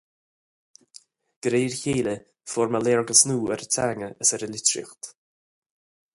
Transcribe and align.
De 1.41 1.47
réir 1.55 1.71
a 1.73 1.79
chéile 1.81 2.15
fuair 2.51 2.69
mé 2.71 2.79
léargas 2.85 3.21
nua 3.27 3.47
ar 3.53 3.61
an 3.63 3.71
teanga 3.73 4.09
is 4.23 4.31
ar 4.35 4.43
an 4.45 4.53
litríocht. 4.55 5.03